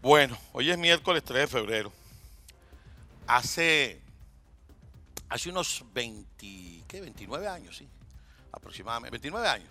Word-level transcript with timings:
Bueno, 0.00 0.38
hoy 0.52 0.70
es 0.70 0.78
miércoles 0.78 1.24
3 1.24 1.40
de 1.40 1.46
febrero. 1.48 1.92
Hace, 3.26 4.00
hace 5.28 5.50
unos 5.50 5.84
20, 5.92 6.84
¿qué? 6.86 7.00
29 7.00 7.48
años, 7.48 7.76
sí, 7.76 7.88
aproximadamente, 8.52 9.10
29 9.10 9.48
años. 9.48 9.68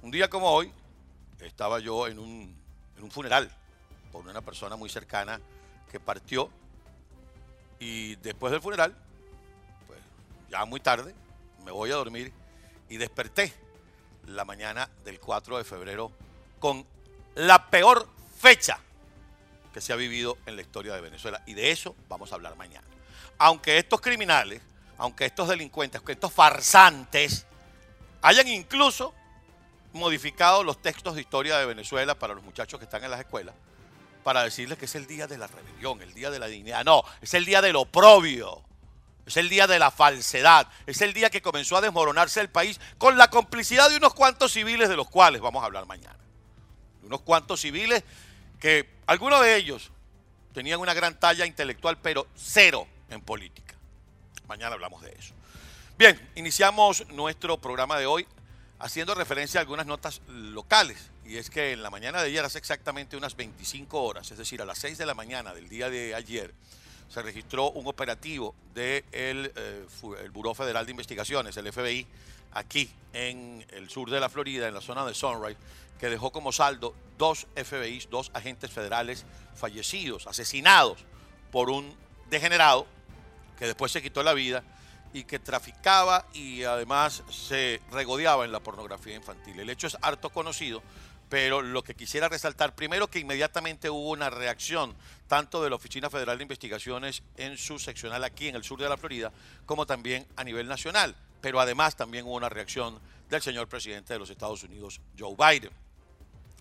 Un 0.00 0.10
día 0.10 0.30
como 0.30 0.50
hoy, 0.50 0.72
estaba 1.40 1.80
yo 1.80 2.06
en 2.06 2.18
un, 2.18 2.56
en 2.96 3.04
un 3.04 3.10
funeral 3.10 3.54
por 4.10 4.26
una 4.26 4.40
persona 4.40 4.74
muy 4.74 4.88
cercana 4.88 5.38
que 5.92 6.00
partió 6.00 6.48
y 7.78 8.16
después 8.16 8.50
del 8.52 8.62
funeral, 8.62 8.96
pues 9.86 10.00
ya 10.48 10.64
muy 10.64 10.80
tarde, 10.80 11.14
me 11.62 11.72
voy 11.72 11.90
a 11.90 11.96
dormir 11.96 12.32
y 12.88 12.96
desperté 12.96 13.52
la 14.28 14.46
mañana 14.46 14.88
del 15.04 15.20
4 15.20 15.58
de 15.58 15.64
febrero 15.64 16.10
con 16.58 16.86
la 17.34 17.68
peor 17.68 18.08
fecha 18.38 18.80
que 19.76 19.82
se 19.82 19.92
ha 19.92 19.96
vivido 19.96 20.38
en 20.46 20.56
la 20.56 20.62
historia 20.62 20.94
de 20.94 21.02
Venezuela. 21.02 21.42
Y 21.44 21.52
de 21.52 21.70
eso 21.70 21.94
vamos 22.08 22.32
a 22.32 22.36
hablar 22.36 22.56
mañana. 22.56 22.86
Aunque 23.36 23.76
estos 23.76 24.00
criminales, 24.00 24.62
aunque 24.96 25.26
estos 25.26 25.50
delincuentes, 25.50 25.98
aunque 25.98 26.12
estos 26.12 26.32
farsantes 26.32 27.44
hayan 28.22 28.48
incluso 28.48 29.12
modificado 29.92 30.64
los 30.64 30.80
textos 30.80 31.14
de 31.14 31.20
historia 31.20 31.58
de 31.58 31.66
Venezuela 31.66 32.18
para 32.18 32.32
los 32.32 32.42
muchachos 32.42 32.80
que 32.80 32.84
están 32.84 33.04
en 33.04 33.10
las 33.10 33.20
escuelas, 33.20 33.54
para 34.24 34.44
decirles 34.44 34.78
que 34.78 34.86
es 34.86 34.94
el 34.94 35.06
día 35.06 35.26
de 35.26 35.36
la 35.36 35.46
rebelión, 35.46 36.00
el 36.00 36.14
día 36.14 36.30
de 36.30 36.38
la 36.38 36.46
dignidad. 36.46 36.82
No, 36.82 37.04
es 37.20 37.34
el 37.34 37.44
día 37.44 37.60
del 37.60 37.76
oprobio. 37.76 38.62
Es 39.26 39.36
el 39.36 39.50
día 39.50 39.66
de 39.66 39.78
la 39.78 39.90
falsedad. 39.90 40.68
Es 40.86 41.02
el 41.02 41.12
día 41.12 41.28
que 41.28 41.42
comenzó 41.42 41.76
a 41.76 41.82
desmoronarse 41.82 42.40
el 42.40 42.48
país 42.48 42.80
con 42.96 43.18
la 43.18 43.28
complicidad 43.28 43.90
de 43.90 43.98
unos 43.98 44.14
cuantos 44.14 44.54
civiles 44.54 44.88
de 44.88 44.96
los 44.96 45.10
cuales 45.10 45.42
vamos 45.42 45.62
a 45.62 45.66
hablar 45.66 45.84
mañana. 45.84 46.16
Unos 47.02 47.20
cuantos 47.20 47.60
civiles 47.60 48.04
que 48.60 48.88
algunos 49.06 49.40
de 49.42 49.56
ellos 49.56 49.90
tenían 50.52 50.80
una 50.80 50.94
gran 50.94 51.18
talla 51.18 51.46
intelectual, 51.46 51.98
pero 52.00 52.26
cero 52.34 52.86
en 53.10 53.20
política. 53.20 53.74
Mañana 54.48 54.74
hablamos 54.74 55.02
de 55.02 55.10
eso. 55.18 55.34
Bien, 55.98 56.20
iniciamos 56.34 57.06
nuestro 57.08 57.58
programa 57.58 57.98
de 57.98 58.06
hoy 58.06 58.26
haciendo 58.78 59.14
referencia 59.14 59.60
a 59.60 59.62
algunas 59.62 59.86
notas 59.86 60.20
locales. 60.28 61.10
Y 61.24 61.38
es 61.38 61.50
que 61.50 61.72
en 61.72 61.82
la 61.82 61.90
mañana 61.90 62.20
de 62.20 62.28
ayer, 62.28 62.44
hace 62.44 62.58
exactamente 62.58 63.16
unas 63.16 63.36
25 63.36 64.02
horas, 64.02 64.30
es 64.30 64.38
decir, 64.38 64.62
a 64.62 64.64
las 64.64 64.78
6 64.78 64.98
de 64.98 65.06
la 65.06 65.14
mañana 65.14 65.54
del 65.54 65.68
día 65.68 65.90
de 65.90 66.14
ayer, 66.14 66.54
se 67.08 67.22
registró 67.22 67.70
un 67.70 67.86
operativo 67.86 68.54
del 68.74 69.04
de 69.04 69.04
eh, 69.12 69.86
el 70.22 70.30
Buró 70.30 70.54
Federal 70.54 70.84
de 70.84 70.90
Investigaciones, 70.90 71.56
el 71.56 71.72
FBI, 71.72 72.06
aquí 72.56 72.90
en 73.12 73.64
el 73.70 73.88
sur 73.90 74.10
de 74.10 74.18
la 74.18 74.28
Florida, 74.28 74.66
en 74.66 74.74
la 74.74 74.80
zona 74.80 75.04
de 75.04 75.14
Sunrise, 75.14 75.58
que 76.00 76.08
dejó 76.08 76.32
como 76.32 76.52
saldo 76.52 76.94
dos 77.18 77.46
FBIs, 77.54 78.10
dos 78.10 78.30
agentes 78.34 78.70
federales 78.70 79.24
fallecidos, 79.54 80.26
asesinados 80.26 81.04
por 81.52 81.70
un 81.70 81.94
degenerado 82.30 82.86
que 83.58 83.66
después 83.66 83.92
se 83.92 84.02
quitó 84.02 84.22
la 84.22 84.34
vida 84.34 84.62
y 85.12 85.24
que 85.24 85.38
traficaba 85.38 86.26
y 86.34 86.64
además 86.64 87.22
se 87.30 87.80
regodeaba 87.90 88.44
en 88.44 88.52
la 88.52 88.60
pornografía 88.60 89.14
infantil. 89.14 89.60
El 89.60 89.70
hecho 89.70 89.86
es 89.86 89.96
harto 90.02 90.30
conocido, 90.30 90.82
pero 91.28 91.62
lo 91.62 91.82
que 91.82 91.94
quisiera 91.94 92.28
resaltar, 92.28 92.74
primero 92.74 93.08
que 93.08 93.18
inmediatamente 93.18 93.90
hubo 93.90 94.10
una 94.10 94.30
reacción 94.30 94.94
tanto 95.26 95.62
de 95.62 95.70
la 95.70 95.76
Oficina 95.76 96.10
Federal 96.10 96.38
de 96.38 96.44
Investigaciones 96.44 97.22
en 97.36 97.56
su 97.56 97.78
seccional 97.78 98.24
aquí 98.24 98.48
en 98.48 98.56
el 98.56 98.64
sur 98.64 98.80
de 98.80 98.88
la 98.88 98.96
Florida, 98.96 99.32
como 99.64 99.86
también 99.86 100.26
a 100.36 100.44
nivel 100.44 100.68
nacional, 100.68 101.16
pero 101.46 101.60
además 101.60 101.94
también 101.94 102.26
hubo 102.26 102.34
una 102.34 102.48
reacción 102.48 102.98
del 103.30 103.40
señor 103.40 103.68
presidente 103.68 104.12
de 104.12 104.18
los 104.18 104.30
Estados 104.30 104.64
Unidos, 104.64 105.00
Joe 105.16 105.36
Biden. 105.38 105.70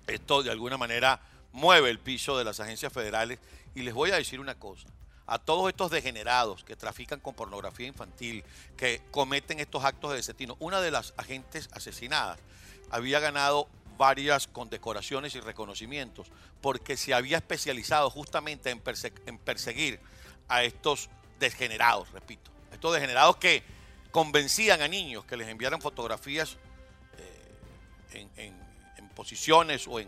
Esto 0.05 0.43
de 0.43 0.51
alguna 0.51 0.77
manera 0.77 1.19
mueve 1.53 1.89
el 1.89 1.97
piso 1.97 2.37
de 2.37 2.43
las 2.43 2.59
agencias 2.59 2.93
federales 2.93 3.39
y 3.73 3.81
les 3.81 3.95
voy 3.95 4.11
a 4.11 4.17
decir 4.17 4.39
una 4.39 4.53
cosa. 4.53 4.87
A 5.25 5.39
todos 5.39 5.69
estos 5.69 5.89
degenerados 5.89 6.63
que 6.63 6.75
trafican 6.75 7.19
con 7.19 7.33
pornografía 7.33 7.87
infantil, 7.87 8.43
que 8.77 9.01
cometen 9.09 9.59
estos 9.59 9.83
actos 9.83 10.11
de 10.11 10.17
desatino, 10.17 10.55
una 10.59 10.79
de 10.81 10.91
las 10.91 11.15
agentes 11.17 11.67
asesinadas 11.71 12.37
había 12.91 13.19
ganado 13.19 13.67
varias 13.97 14.45
condecoraciones 14.45 15.33
y 15.33 15.39
reconocimientos 15.39 16.27
porque 16.61 16.95
se 16.95 17.15
había 17.15 17.37
especializado 17.37 18.11
justamente 18.11 18.69
en, 18.69 18.79
perseguir 19.39 19.99
a 20.47 20.63
estos 20.63 21.09
degenerados, 21.39 22.11
repito, 22.11 22.51
estos 22.71 22.93
degenerados 22.93 23.37
que 23.37 23.63
convencían 24.15 24.81
a 24.81 24.87
niños 24.87 25.25
que 25.25 25.35
les 25.35 25.45
enviaran 25.49 25.81
fotografías 25.81 26.55
eh, 28.13 28.27
en 28.37 28.65
posiciones 29.15 29.87
o 29.87 29.99
en, 29.99 30.07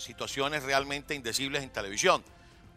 situaciones 0.00 0.64
realmente 0.64 1.14
indecibles 1.14 1.62
en 1.62 1.70
televisión, 1.70 2.24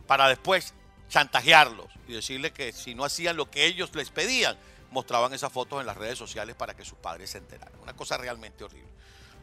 para 0.06 0.28
después 0.28 0.76
chantajearlos 1.10 1.88
y 2.08 2.14
decirles 2.14 2.52
que 2.52 2.72
si 2.72 2.94
no 2.94 3.06
hacían 3.06 3.38
lo 3.38 3.50
que 3.50 3.66
ellos 3.66 3.94
les 3.96 4.12
pedían, 4.12 4.56
mostraban 4.92 5.34
esas 5.34 5.52
fotos 5.52 5.82
en 5.82 5.88
las 5.88 5.98
redes 5.98 6.18
sociales 6.20 6.56
para 6.56 6.76
que 6.76 6.86
sus 6.86 6.98
padres 7.00 7.32
se 7.32 7.40
enteraran. 7.40 7.80
Una 7.82 7.96
cosa 7.96 8.18
realmente 8.18 8.64
horrible. 8.64 8.90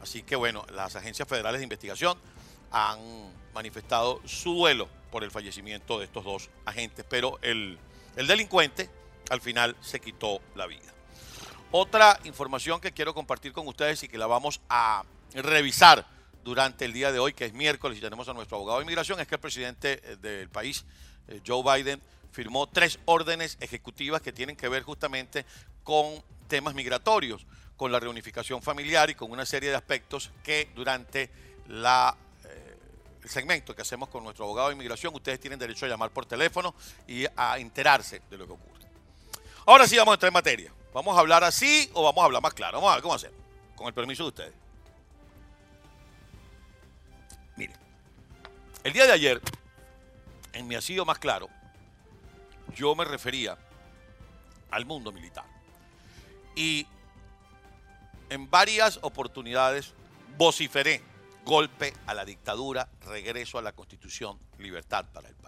Así 0.01 0.23
que 0.23 0.37
bueno, 0.37 0.65
las 0.73 0.95
agencias 0.95 1.29
federales 1.29 1.61
de 1.61 1.65
investigación 1.65 2.17
han 2.71 3.01
manifestado 3.55 4.21
su 4.25 4.55
duelo 4.55 4.89
por 5.11 5.25
el 5.25 5.33
fallecimiento 5.33 5.99
de 5.99 6.05
estos 6.05 6.25
dos 6.25 6.51
agentes, 6.65 7.05
pero 7.09 7.39
el, 7.43 7.77
el 8.17 8.27
delincuente 8.29 8.89
al 9.31 9.41
final 9.41 9.77
se 9.81 10.01
quitó 10.01 10.41
la 10.55 10.67
vida. 10.67 10.98
Otra 11.71 12.19
información 12.25 12.81
que 12.81 12.93
quiero 12.93 13.13
compartir 13.13 13.53
con 13.53 13.69
ustedes 13.69 14.03
y 14.03 14.09
que 14.09 14.17
la 14.17 14.27
vamos 14.27 14.63
a 14.71 15.05
revisar 15.35 16.07
durante 16.43 16.87
el 16.87 16.95
día 16.95 17.13
de 17.13 17.19
hoy, 17.19 17.35
que 17.35 17.45
es 17.45 17.53
miércoles, 17.53 17.99
y 17.99 18.01
tenemos 18.01 18.27
a 18.27 18.33
nuestro 18.33 18.57
abogado 18.57 18.79
de 18.79 18.85
inmigración, 18.85 19.21
es 19.21 19.27
que 19.27 19.35
el 19.35 19.41
presidente 19.41 20.01
eh, 20.03 20.17
del 20.17 20.49
país, 20.49 20.87
eh, 21.29 21.43
Joe 21.47 21.63
Biden, 21.63 22.01
firmó 22.33 22.69
tres 22.69 22.99
órdenes 23.05 23.59
ejecutivas 23.61 24.23
que 24.23 24.33
tienen 24.33 24.57
que 24.57 24.67
ver 24.69 24.83
justamente 24.83 25.45
con 25.85 26.23
temas 26.47 26.73
migratorios, 26.73 27.47
con 27.77 27.93
la 27.93 28.01
reunificación 28.01 28.63
familiar 28.63 29.11
y 29.11 29.15
con 29.15 29.31
una 29.31 29.45
serie 29.45 29.69
de 29.69 29.77
aspectos 29.77 30.31
que 30.43 30.71
durante 30.75 31.31
la, 31.67 32.17
eh, 32.47 32.77
el 33.25 33.29
segmento 33.29 33.77
que 33.77 33.83
hacemos 33.83 34.09
con 34.09 34.25
nuestro 34.25 34.47
abogado 34.47 34.69
de 34.69 34.75
inmigración, 34.75 35.15
ustedes 35.15 35.39
tienen 35.39 35.59
derecho 35.59 35.85
a 35.85 35.89
llamar 35.91 36.13
por 36.13 36.25
teléfono 36.25 36.75
y 37.07 37.27
a 37.37 37.59
enterarse 37.59 38.23
de 38.31 38.39
lo 38.39 38.47
que 38.47 38.53
ocurre. 38.55 38.87
Ahora 39.67 39.87
sí 39.87 39.99
vamos 39.99 40.13
a 40.13 40.15
entrar 40.15 40.31
en 40.31 40.35
materia. 40.35 40.78
¿Vamos 40.93 41.17
a 41.17 41.21
hablar 41.21 41.45
así 41.45 41.91
o 41.95 42.03
vamos 42.03 42.23
a 42.23 42.25
hablar 42.27 42.43
más 42.43 42.55
claro? 42.55 42.79
Vamos 42.79 42.91
a 42.91 42.95
ver 42.95 43.03
cómo 43.03 43.15
hacemos, 43.15 43.39
con 43.77 43.87
el 43.87 43.95
permiso 43.95 44.25
de 44.25 44.29
ustedes. 44.29 44.55
Mire, 47.57 47.75
el 48.85 48.93
día 48.93 49.07
de 49.07 49.13
ayer, 49.13 49.41
en 50.53 50.67
mi 50.67 50.75
asillo 50.75 51.05
más 51.05 51.19
claro, 51.19 51.49
yo 52.75 52.95
me 52.95 53.05
refería 53.05 53.57
al 54.71 54.85
mundo 54.87 55.13
militar. 55.13 55.45
Y 56.55 56.87
en 58.31 58.51
varias 58.51 58.99
oportunidades 59.03 59.95
vociferé 60.37 61.03
golpe 61.45 61.95
a 62.07 62.15
la 62.15 62.25
dictadura, 62.25 62.89
regreso 63.07 63.59
a 63.59 63.63
la 63.63 63.73
constitución, 63.73 64.39
libertad 64.59 65.07
para 65.13 65.29
el 65.29 65.35
país. 65.35 65.48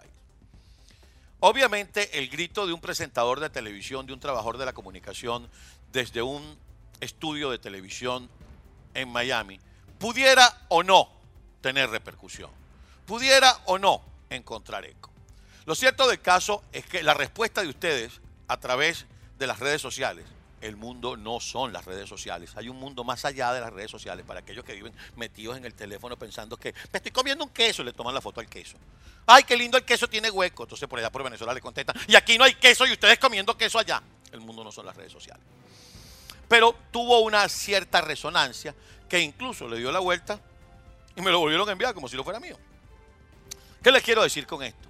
Obviamente 1.41 2.19
el 2.19 2.29
grito 2.29 2.67
de 2.67 2.73
un 2.73 2.79
presentador 2.79 3.39
de 3.39 3.49
televisión, 3.49 4.05
de 4.05 4.13
un 4.13 4.19
trabajador 4.19 4.59
de 4.59 4.65
la 4.65 4.73
comunicación, 4.73 5.49
desde 5.91 6.21
un 6.21 6.55
estudio 6.99 7.49
de 7.49 7.57
televisión 7.57 8.29
en 8.93 9.09
Miami, 9.09 9.59
pudiera 9.97 10.65
o 10.69 10.83
no 10.83 11.09
tener 11.61 11.89
repercusión. 11.89 12.51
Pudiera 13.07 13.57
o 13.65 13.79
no 13.79 14.03
encontrar 14.29 14.85
eco. 14.85 15.09
Lo 15.65 15.73
cierto 15.73 16.07
del 16.07 16.21
caso 16.21 16.63
es 16.71 16.85
que 16.85 17.01
la 17.01 17.15
respuesta 17.15 17.63
de 17.63 17.69
ustedes 17.69 18.21
a 18.47 18.59
través 18.59 19.07
de 19.39 19.47
las 19.47 19.59
redes 19.59 19.81
sociales, 19.81 20.25
el 20.61 20.77
mundo 20.77 21.17
no 21.17 21.39
son 21.39 21.73
las 21.73 21.85
redes 21.85 22.07
sociales. 22.07 22.51
Hay 22.55 22.69
un 22.69 22.77
mundo 22.77 23.03
más 23.03 23.25
allá 23.25 23.51
de 23.51 23.59
las 23.59 23.73
redes 23.73 23.91
sociales 23.91 24.25
para 24.25 24.39
aquellos 24.39 24.63
que 24.63 24.73
viven 24.73 24.93
metidos 25.15 25.57
en 25.57 25.65
el 25.65 25.73
teléfono 25.73 26.17
pensando 26.17 26.55
que 26.55 26.73
me 26.91 26.97
estoy 26.97 27.11
comiendo 27.11 27.43
un 27.43 27.49
queso 27.49 27.81
y 27.81 27.85
le 27.85 27.93
toman 27.93 28.13
la 28.13 28.21
foto 28.21 28.39
al 28.39 28.47
queso. 28.47 28.77
Ay, 29.25 29.43
qué 29.43 29.57
lindo 29.57 29.77
el 29.77 29.83
queso 29.83 30.07
tiene 30.07 30.29
hueco. 30.29 30.63
Entonces 30.63 30.87
por 30.87 30.99
allá 30.99 31.11
por 31.11 31.23
Venezuela 31.23 31.53
le 31.53 31.61
contestan, 31.61 31.95
y 32.07 32.15
aquí 32.15 32.37
no 32.37 32.43
hay 32.43 32.53
queso 32.55 32.85
y 32.85 32.91
ustedes 32.91 33.17
comiendo 33.19 33.57
queso 33.57 33.79
allá. 33.79 34.01
El 34.31 34.41
mundo 34.41 34.63
no 34.63 34.71
son 34.71 34.85
las 34.85 34.95
redes 34.95 35.11
sociales. 35.11 35.43
Pero 36.47 36.75
tuvo 36.91 37.19
una 37.21 37.47
cierta 37.49 38.01
resonancia 38.01 38.75
que 39.09 39.19
incluso 39.19 39.67
le 39.67 39.77
dio 39.77 39.91
la 39.91 39.99
vuelta 39.99 40.39
y 41.15 41.21
me 41.21 41.31
lo 41.31 41.39
volvieron 41.39 41.67
a 41.67 41.71
enviar 41.71 41.93
como 41.93 42.07
si 42.07 42.15
lo 42.15 42.23
fuera 42.23 42.39
mío. 42.39 42.57
¿Qué 43.81 43.91
les 43.91 44.03
quiero 44.03 44.21
decir 44.21 44.45
con 44.45 44.61
esto? 44.61 44.89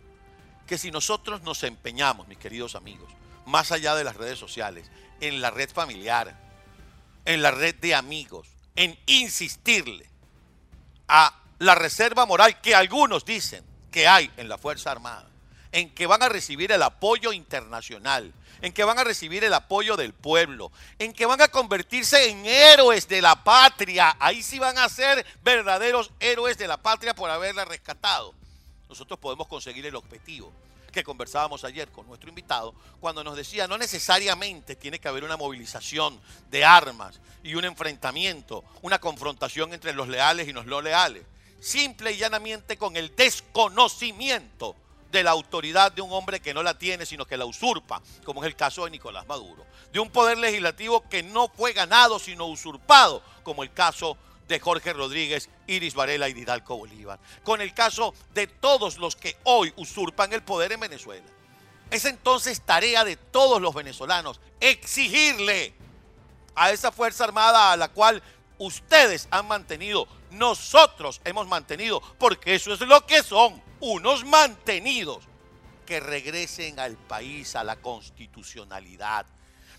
Que 0.67 0.77
si 0.77 0.91
nosotros 0.91 1.41
nos 1.43 1.63
empeñamos, 1.63 2.27
mis 2.27 2.37
queridos 2.37 2.75
amigos, 2.75 3.11
más 3.45 3.71
allá 3.71 3.95
de 3.95 4.03
las 4.03 4.15
redes 4.15 4.39
sociales, 4.39 4.89
en 5.19 5.41
la 5.41 5.51
red 5.51 5.69
familiar, 5.69 6.35
en 7.25 7.41
la 7.41 7.51
red 7.51 7.75
de 7.75 7.95
amigos, 7.95 8.47
en 8.75 8.97
insistirle 9.05 10.09
a 11.07 11.41
la 11.59 11.75
reserva 11.75 12.25
moral 12.25 12.59
que 12.61 12.73
algunos 12.73 13.25
dicen 13.25 13.63
que 13.91 14.07
hay 14.07 14.31
en 14.37 14.49
la 14.49 14.57
Fuerza 14.57 14.91
Armada, 14.91 15.29
en 15.71 15.93
que 15.93 16.07
van 16.07 16.23
a 16.23 16.29
recibir 16.29 16.71
el 16.71 16.81
apoyo 16.81 17.33
internacional, 17.33 18.33
en 18.61 18.73
que 18.73 18.83
van 18.83 18.99
a 18.99 19.03
recibir 19.03 19.43
el 19.43 19.53
apoyo 19.53 19.97
del 19.97 20.13
pueblo, 20.13 20.71
en 20.99 21.13
que 21.13 21.25
van 21.25 21.41
a 21.41 21.47
convertirse 21.49 22.29
en 22.29 22.45
héroes 22.45 23.07
de 23.07 23.21
la 23.21 23.43
patria. 23.43 24.15
Ahí 24.19 24.43
sí 24.43 24.59
van 24.59 24.77
a 24.77 24.89
ser 24.89 25.25
verdaderos 25.43 26.11
héroes 26.19 26.57
de 26.57 26.67
la 26.67 26.77
patria 26.77 27.13
por 27.13 27.29
haberla 27.29 27.65
rescatado. 27.65 28.33
nosotros 28.89 29.19
podemos 29.19 29.47
conseguir 29.47 29.85
el 29.85 29.95
objetivo 29.95 30.51
que 30.91 31.03
conversábamos 31.03 31.63
ayer 31.63 31.89
con 31.89 32.07
nuestro 32.07 32.29
invitado, 32.29 32.73
cuando 32.99 33.23
nos 33.23 33.35
decía 33.35 33.67
no 33.67 33.77
necesariamente 33.77 34.75
tiene 34.75 34.99
que 34.99 35.07
haber 35.07 35.23
una 35.23 35.37
movilización 35.37 36.19
de 36.49 36.65
armas 36.65 37.19
y 37.43 37.55
un 37.55 37.65
enfrentamiento, 37.65 38.63
una 38.81 38.99
confrontación 38.99 39.73
entre 39.73 39.93
los 39.93 40.07
leales 40.07 40.47
y 40.47 40.53
los 40.53 40.65
no 40.65 40.81
leales, 40.81 41.23
simple 41.59 42.11
y 42.11 42.17
llanamente 42.17 42.77
con 42.77 42.95
el 42.97 43.15
desconocimiento 43.15 44.75
de 45.11 45.23
la 45.23 45.31
autoridad 45.31 45.91
de 45.91 46.01
un 46.01 46.11
hombre 46.11 46.39
que 46.39 46.53
no 46.53 46.63
la 46.63 46.77
tiene, 46.77 47.05
sino 47.05 47.25
que 47.25 47.37
la 47.37 47.45
usurpa, 47.45 48.01
como 48.23 48.43
es 48.43 48.47
el 48.47 48.55
caso 48.55 48.85
de 48.85 48.91
Nicolás 48.91 49.27
Maduro, 49.27 49.65
de 49.91 49.99
un 49.99 50.09
poder 50.09 50.37
legislativo 50.37 51.07
que 51.09 51.21
no 51.21 51.49
fue 51.49 51.73
ganado, 51.73 52.17
sino 52.17 52.45
usurpado, 52.47 53.21
como 53.43 53.63
el 53.63 53.73
caso 53.73 54.15
de 54.15 54.30
Jorge 54.59 54.93
Rodríguez, 54.93 55.49
Iris 55.67 55.93
Varela 55.93 56.29
y 56.29 56.33
Didalco 56.33 56.77
Bolívar, 56.77 57.19
con 57.43 57.61
el 57.61 57.73
caso 57.73 58.13
de 58.33 58.47
todos 58.47 58.97
los 58.97 59.15
que 59.15 59.37
hoy 59.43 59.73
usurpan 59.77 60.33
el 60.33 60.43
poder 60.43 60.71
en 60.71 60.79
Venezuela. 60.79 61.25
Es 61.89 62.05
entonces 62.05 62.61
tarea 62.61 63.03
de 63.03 63.17
todos 63.17 63.61
los 63.61 63.73
venezolanos 63.73 64.39
exigirle 64.59 65.73
a 66.55 66.71
esa 66.71 66.91
Fuerza 66.91 67.23
Armada 67.23 67.71
a 67.71 67.77
la 67.77 67.89
cual 67.89 68.21
ustedes 68.57 69.27
han 69.31 69.47
mantenido, 69.47 70.07
nosotros 70.31 71.19
hemos 71.25 71.47
mantenido, 71.47 72.01
porque 72.17 72.55
eso 72.55 72.73
es 72.73 72.79
lo 72.81 73.05
que 73.05 73.23
son, 73.23 73.61
unos 73.79 74.23
mantenidos, 74.25 75.23
que 75.85 75.99
regresen 75.99 76.79
al 76.79 76.95
país, 76.95 77.55
a 77.55 77.63
la 77.63 77.75
constitucionalidad. 77.75 79.25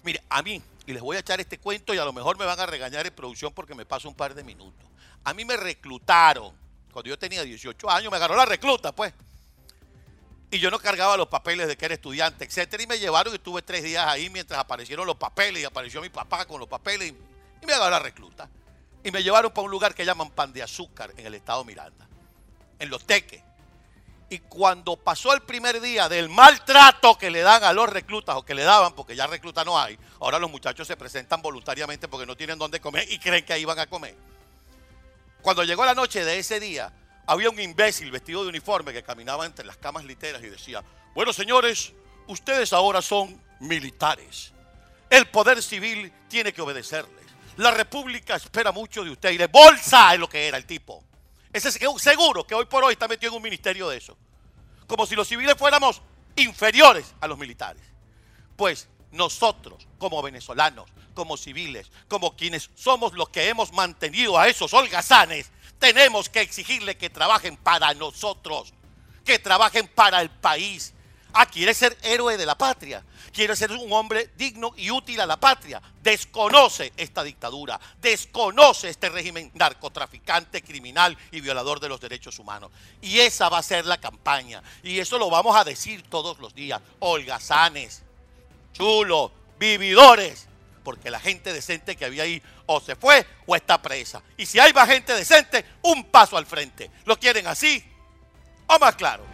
Mire, 0.02 0.22
a 0.28 0.42
mí, 0.42 0.60
y 0.86 0.92
les 0.92 1.02
voy 1.02 1.16
a 1.16 1.20
echar 1.20 1.40
este 1.40 1.58
cuento 1.58 1.94
y 1.94 1.98
a 1.98 2.04
lo 2.04 2.12
mejor 2.12 2.38
me 2.38 2.44
van 2.44 2.58
a 2.58 2.66
regañar 2.66 3.06
en 3.06 3.14
producción 3.14 3.52
porque 3.52 3.74
me 3.74 3.86
paso 3.86 4.08
un 4.08 4.14
par 4.14 4.34
de 4.34 4.42
minutos. 4.42 4.84
A 5.24 5.32
mí 5.32 5.44
me 5.44 5.56
reclutaron, 5.56 6.52
cuando 6.92 7.08
yo 7.08 7.18
tenía 7.18 7.42
18 7.42 7.90
años, 7.90 8.10
me 8.10 8.16
agarró 8.16 8.36
la 8.36 8.44
recluta, 8.44 8.92
pues. 8.92 9.12
Y 10.50 10.58
yo 10.58 10.70
no 10.70 10.78
cargaba 10.78 11.16
los 11.16 11.28
papeles 11.28 11.66
de 11.66 11.76
que 11.76 11.84
era 11.86 11.94
estudiante, 11.94 12.44
etcétera. 12.44 12.82
Y 12.82 12.86
me 12.86 12.98
llevaron 12.98 13.32
y 13.32 13.36
estuve 13.36 13.62
tres 13.62 13.82
días 13.82 14.06
ahí 14.06 14.28
mientras 14.28 14.60
aparecieron 14.60 15.06
los 15.06 15.16
papeles 15.16 15.62
y 15.62 15.64
apareció 15.64 16.02
mi 16.02 16.10
papá 16.10 16.44
con 16.44 16.60
los 16.60 16.68
papeles 16.68 17.10
y, 17.10 17.66
me 17.66 17.72
agarró 17.72 17.92
la 17.92 17.98
recluta. 18.00 18.50
Y 19.04 19.10
me 19.10 19.22
llevaron 19.22 19.52
para 19.52 19.64
un 19.64 19.70
lugar 19.70 19.94
que 19.94 20.04
llaman 20.04 20.30
Pan 20.30 20.52
de 20.52 20.62
Azúcar 20.62 21.12
en 21.16 21.26
el 21.26 21.34
estado 21.34 21.64
Miranda, 21.64 22.06
en 22.78 22.90
Los 22.90 23.06
Teques. 23.06 23.42
Y 24.32 24.38
cuando 24.38 24.96
pasó 24.96 25.34
el 25.34 25.42
primer 25.42 25.78
día 25.78 26.08
del 26.08 26.30
maltrato 26.30 27.18
que 27.18 27.30
le 27.30 27.42
dan 27.42 27.62
a 27.64 27.74
los 27.74 27.86
reclutas 27.86 28.34
o 28.34 28.42
que 28.42 28.54
le 28.54 28.62
daban, 28.62 28.94
porque 28.94 29.14
ya 29.14 29.26
recluta 29.26 29.62
no 29.62 29.78
hay, 29.78 29.98
ahora 30.20 30.38
los 30.38 30.50
muchachos 30.50 30.88
se 30.88 30.96
presentan 30.96 31.42
voluntariamente 31.42 32.08
porque 32.08 32.24
no 32.24 32.34
tienen 32.34 32.58
dónde 32.58 32.80
comer 32.80 33.06
y 33.12 33.18
creen 33.18 33.44
que 33.44 33.52
ahí 33.52 33.66
van 33.66 33.78
a 33.78 33.86
comer. 33.86 34.14
Cuando 35.42 35.64
llegó 35.64 35.84
la 35.84 35.94
noche 35.94 36.24
de 36.24 36.38
ese 36.38 36.60
día, 36.60 36.90
había 37.26 37.50
un 37.50 37.60
imbécil 37.60 38.10
vestido 38.10 38.42
de 38.42 38.48
uniforme 38.48 38.94
que 38.94 39.02
caminaba 39.02 39.44
entre 39.44 39.66
las 39.66 39.76
camas 39.76 40.06
literas 40.06 40.42
y 40.42 40.48
decía, 40.48 40.82
bueno 41.14 41.34
señores, 41.34 41.92
ustedes 42.26 42.72
ahora 42.72 43.02
son 43.02 43.38
militares. 43.60 44.54
El 45.10 45.26
poder 45.26 45.62
civil 45.62 46.10
tiene 46.28 46.54
que 46.54 46.62
obedecerles. 46.62 47.26
La 47.58 47.70
república 47.70 48.36
espera 48.36 48.72
mucho 48.72 49.04
de 49.04 49.10
ustedes. 49.10 49.34
Y 49.34 49.38
de 49.38 49.48
bolsa 49.48 50.14
es 50.14 50.18
lo 50.18 50.26
que 50.26 50.48
era 50.48 50.56
el 50.56 50.64
tipo. 50.64 51.04
Ese 51.52 51.68
es 51.68 51.78
seguro 51.98 52.46
que 52.46 52.54
hoy 52.54 52.64
por 52.64 52.84
hoy 52.84 52.94
está 52.94 53.08
metido 53.08 53.32
en 53.32 53.36
un 53.36 53.42
ministerio 53.42 53.88
de 53.88 53.98
eso. 53.98 54.16
Como 54.86 55.06
si 55.06 55.14
los 55.14 55.28
civiles 55.28 55.54
fuéramos 55.56 56.00
inferiores 56.36 57.14
a 57.20 57.26
los 57.26 57.38
militares. 57.38 57.82
Pues 58.56 58.88
nosotros, 59.10 59.86
como 59.98 60.22
venezolanos, 60.22 60.88
como 61.14 61.36
civiles, 61.36 61.90
como 62.08 62.36
quienes 62.36 62.70
somos 62.74 63.12
los 63.12 63.28
que 63.28 63.48
hemos 63.48 63.72
mantenido 63.72 64.38
a 64.38 64.48
esos 64.48 64.72
holgazanes, 64.72 65.50
tenemos 65.78 66.28
que 66.28 66.40
exigirle 66.40 66.96
que 66.96 67.10
trabajen 67.10 67.56
para 67.56 67.92
nosotros, 67.94 68.72
que 69.24 69.38
trabajen 69.38 69.88
para 69.88 70.20
el 70.20 70.30
país. 70.30 70.94
Ah, 71.32 71.46
quiere 71.46 71.74
ser 71.74 71.96
héroe 72.02 72.36
de 72.36 72.46
la 72.46 72.56
patria 72.56 73.02
quiere 73.32 73.56
ser 73.56 73.72
un 73.72 73.92
hombre 73.92 74.30
digno 74.36 74.72
y 74.76 74.90
útil 74.90 75.20
a 75.20 75.26
la 75.26 75.38
patria. 75.38 75.80
Desconoce 76.02 76.92
esta 76.96 77.22
dictadura, 77.22 77.80
desconoce 78.00 78.90
este 78.90 79.08
régimen 79.08 79.50
narcotraficante, 79.54 80.62
criminal 80.62 81.16
y 81.30 81.40
violador 81.40 81.80
de 81.80 81.88
los 81.88 82.00
derechos 82.00 82.38
humanos. 82.38 82.70
Y 83.00 83.18
esa 83.20 83.48
va 83.48 83.58
a 83.58 83.62
ser 83.62 83.86
la 83.86 83.98
campaña. 83.98 84.62
Y 84.82 84.98
eso 84.98 85.18
lo 85.18 85.30
vamos 85.30 85.56
a 85.56 85.64
decir 85.64 86.02
todos 86.08 86.38
los 86.38 86.54
días. 86.54 86.80
Holgazanes, 87.00 88.02
chulos, 88.72 89.32
vividores. 89.58 90.48
Porque 90.84 91.12
la 91.12 91.20
gente 91.20 91.52
decente 91.52 91.94
que 91.94 92.04
había 92.04 92.24
ahí 92.24 92.42
o 92.66 92.80
se 92.80 92.96
fue 92.96 93.24
o 93.46 93.54
está 93.54 93.80
presa. 93.80 94.20
Y 94.36 94.46
si 94.46 94.58
hay 94.58 94.72
más 94.72 94.88
gente 94.88 95.14
decente, 95.14 95.64
un 95.82 96.04
paso 96.04 96.36
al 96.36 96.44
frente. 96.44 96.90
¿Lo 97.04 97.18
quieren 97.18 97.46
así 97.46 97.84
o 98.66 98.78
más 98.80 98.96
claro? 98.96 99.31